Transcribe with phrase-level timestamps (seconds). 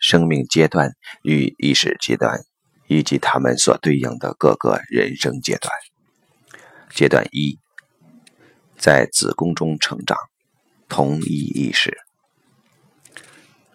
[0.00, 2.40] 生命阶段与意识阶段，
[2.88, 5.72] 以及它们所对应的各个人生阶段。
[6.92, 7.58] 阶段一，
[8.76, 10.18] 在子宫中成长，
[10.88, 11.96] 同一意识。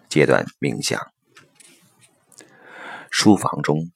[0.10, 1.00] 阶段冥想。
[3.10, 3.92] 书房中，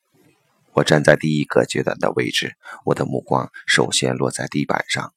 [0.72, 2.56] 我站在第一个阶段的位置，
[2.86, 5.14] 我的目光首先落在地板上。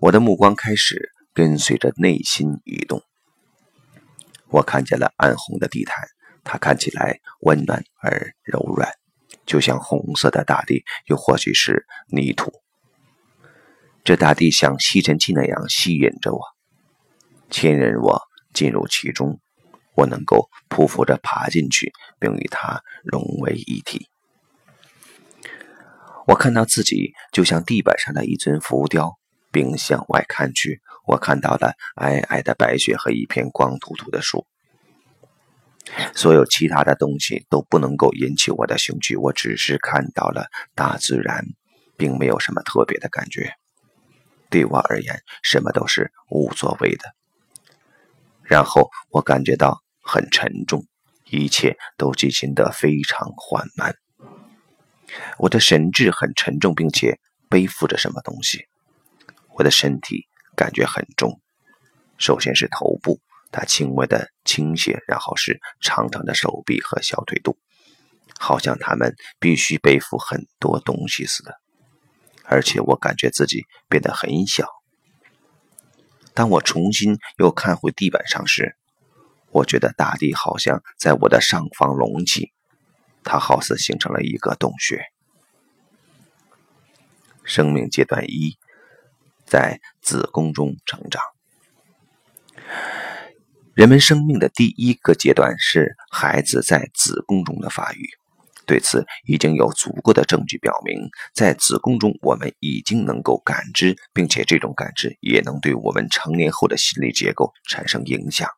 [0.00, 3.02] 我的目光开始跟随着内心移动。
[4.54, 6.06] 我看见了暗红的地毯，
[6.44, 8.88] 它看起来温暖而柔软，
[9.44, 12.52] 就像红色的大地，又或许是泥土。
[14.04, 16.40] 这大地像吸尘器那样吸引着我，
[17.50, 18.22] 牵引我
[18.52, 19.40] 进入其中。
[19.96, 24.08] 我能够匍匐着爬进去，并与它融为一体。
[26.28, 29.18] 我看到自己就像地板上的一尊浮雕。
[29.54, 34.48] 并向外看去，我看到了皑皑的白雪和一片光秃秃的树。
[36.12, 39.14] 所有其他的东西都不能够引起我的兴趣。
[39.16, 41.44] 我只是看到了大自然，
[41.96, 43.54] 并没有什么特别的感觉。
[44.50, 47.14] 对我而言，什么都是无所谓的。
[48.42, 50.84] 然后我感觉到很沉重，
[51.30, 53.94] 一切都进行得非常缓慢。
[55.38, 58.66] 我的神志很沉重，并且背负着什么东西。
[59.56, 61.40] 我的身体感觉很重，
[62.18, 63.20] 首先是头部，
[63.52, 67.56] 它轻微的倾斜，然后是长长的手臂和小腿肚，
[68.36, 71.54] 好像他们必须背负很多东西似的。
[72.42, 74.66] 而且我感觉自己变得很小。
[76.34, 78.76] 当我重新又看回地板上时，
[79.52, 82.52] 我觉得大地好像在我的上方隆起，
[83.22, 85.04] 它好似形成了一个洞穴。
[87.44, 88.58] 生命阶段一。
[89.54, 91.22] 在子宫中成长。
[93.72, 98.04] 人们生命的第一个阶段是孩子在子宫中的发育。
[98.66, 108.48] 对此，已经有足够的证据表明，在子宫中，我们已经能够感知，并且这种感知也能对我们成年后的心理结构产生影响。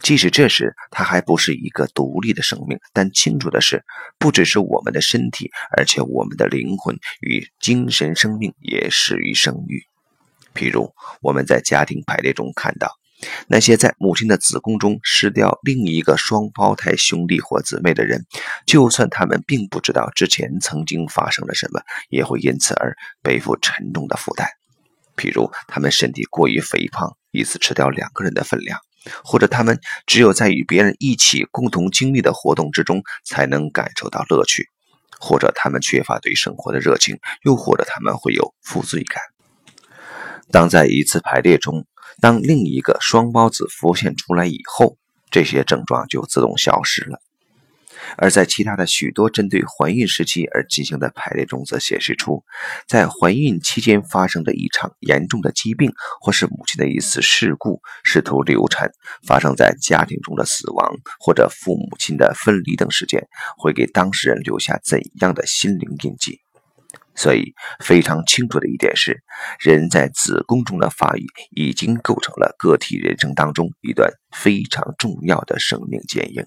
[0.00, 3.84] 即使这时他还不是一个独立的生命，但清楚的是，
[4.16, 9.82] 不只是我们的身体，而且我们的灵魂与精神生命也始于生育。
[10.54, 12.92] 譬如我们在家庭排列中看到，
[13.48, 18.24] 那些在母亲的子宫中失掉另一个双胞胎兄弟或姊妹的人，
[18.66, 24.48] 就算他们并不知道之前曾经发生了什么，也会因此而背负沉重的负担。
[25.16, 28.78] 譬如他们身体过于肥胖，一次吃掉两个人的分量；
[29.24, 34.64] 或者他们只有在与别人一起共同经历的活动之中才能感受到乐趣；
[35.18, 39.22] 或者他们缺乏对生活的热情；又或者他们会有负罪感。
[40.50, 41.86] 当在一次排列中，
[42.20, 44.96] 当另一个双胞子浮现出来以后，
[45.30, 47.16] 这些症状就自动消失了；
[48.16, 52.44] 而在其他的许多针对怀孕时期而进行的排列中，则显示出，
[52.86, 58.92] 在怀孕期间发生的一场严重的疾病，或是母亲的一次事故、试图流产、
[59.26, 63.26] 发生在家庭中的死亡，或者父母亲的分离等事件，
[63.56, 66.43] 会给当事人留下怎样的心灵印记。
[67.16, 69.22] 所以，非常清楚的一点是，
[69.60, 76.44] 人在子宫中的发育已经构成了个体人生当中一段非常重要的生命剪影。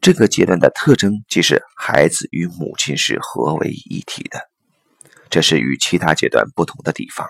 [0.00, 4.40] 这个阶段的特征即是孩子与母亲是合为一体的，
[5.30, 7.26] 这是与其他阶段不同的地方。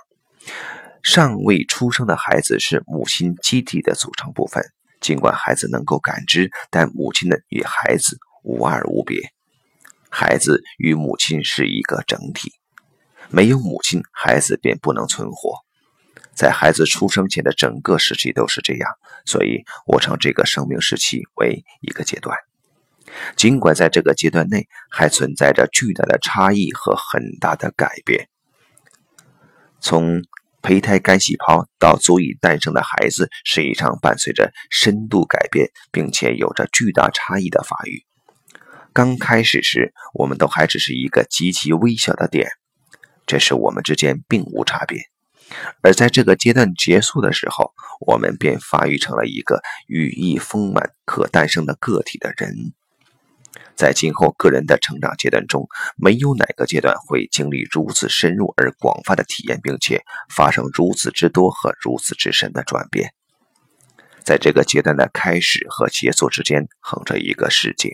[1.02, 4.64] 尚未出生的孩子是母亲机体的组成部分，
[5.00, 9.35] 尽管孩子能够感知，但母亲呢与孩子无二无别。
[10.18, 12.50] 孩子与母亲是一个整体，
[13.28, 15.58] 没有母亲，孩子便不能存活。
[16.34, 18.88] 在孩子出生前的整个时期都是这样，
[19.26, 22.34] 所以我称这个生命时期为一个阶段。
[23.36, 28.30] 尽管在这个阶段内还存在着巨大的差异和很大的改变，
[29.80, 30.22] 从
[30.62, 38.02] 胚胎干细胞到足以诞生的孩子，是一场伴随着深度改变并且有着巨大差异的发育。
[38.96, 42.48] 刚开始时，我们都还只是一个极其微小的点，
[43.26, 45.00] 这时我们之间并无差别；
[45.82, 52.72] 而在这个阶段结束的时候，我们便发育成了一个羽翼丰满、可诞生的个体的人。
[53.74, 60.02] 在今后个人的成长阶段中，没有哪个阶段会经历如此深入而广泛的体验，并且
[60.34, 63.12] 发生如此之多和如此之深的转变。
[64.24, 67.90] 在这个阶段的开始和结束之间，横着一个世界。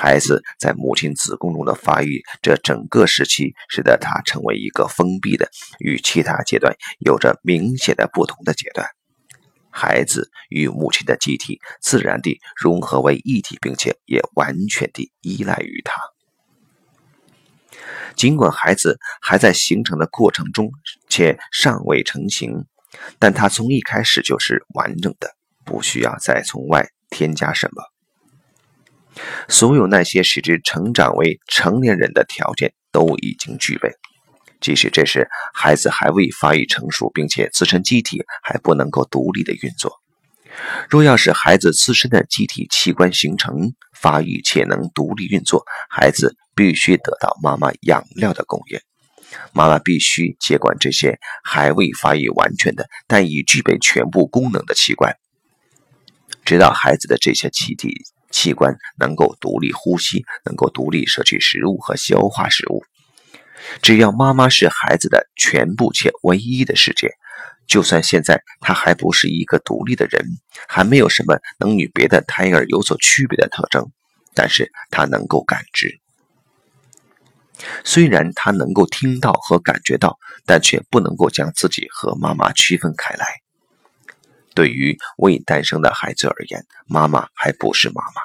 [0.00, 5.50] 孩子在母亲子宫中的发育，这整个时期使得他成为一个封闭的、
[5.80, 8.86] 与其他阶段有着明显的不同的阶段。
[9.72, 16.00] 孩子与母亲的机体自然地融合为一体，并且也完全地依赖于他。
[18.14, 20.70] 尽管孩子还在形成的过程中，
[21.08, 22.66] 且尚未成型，
[23.18, 25.34] 但他从一开始就是完整的，
[25.64, 27.82] 不需要再从外添加什么。
[29.48, 33.92] 所有那些使之成长为成年人的条件都已经具备。
[34.60, 40.00] 即使这时孩子还未发育成熟，并且自身机体还不能够独立的运作。
[40.90, 48.80] 若要使孩子自身的机体器官形成、发育且能独立运作，孩子必须得到妈妈养料的供应。
[49.52, 55.14] 妈妈必须接管这些还未发育完全的，但已具备全部功能的器官，
[56.44, 57.94] 直到孩子的这些气体
[58.30, 62.84] 器官能够独立呼吸，能够独立摄取食物和消化食物。
[63.82, 67.10] 只要妈妈是孩子的全部且唯一的世界，
[67.66, 70.24] 就算现在他还不是一个独立的人，
[70.68, 73.90] 还没有什么能与别的胎儿有所区别的特征，
[74.34, 75.98] 但是他能够感知。
[77.84, 80.16] 虽然他能够听到和感觉到，
[80.46, 83.26] 但却不能够将自己和妈妈区分开来。
[84.58, 88.20] 对于未诞生的孩子而言，妈妈还不是妈妈。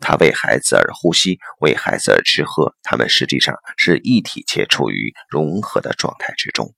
[0.00, 6.74] 他为孩子而呼吸，为孩子而吃喝，他们实际上是一体且处于融合的状态之中。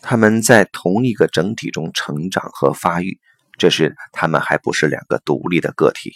[0.00, 3.20] 他们在同一个整体中成长和发育，
[3.58, 6.14] 这是他们还不是两个独立的个体。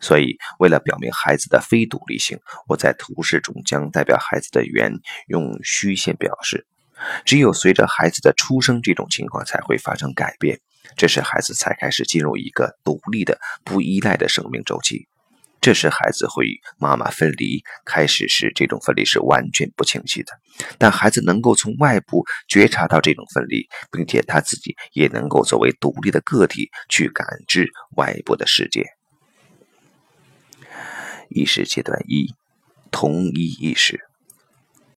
[0.00, 4.94] 所以，为了表明孩子的非独立性，我在图示中将代表孩子的圆
[5.28, 6.66] 用虚线表示。
[7.24, 10.60] 只有随着孩子的出生，这种情况才会发生改变。
[10.96, 15.08] 这时，孩子才开始进入一个独立的、不依赖的生命周期。
[15.60, 17.62] 这时，孩子会与妈妈分离。
[17.86, 20.32] 开始时，这种分离是完全不清晰的，
[20.78, 28.84] 但孩子能够从外部觉察到这种分离，并且他自己也能够作为独立的个体去感知外部的世界。
[31.30, 32.34] 意识阶段一：
[32.90, 34.13] 同一意识。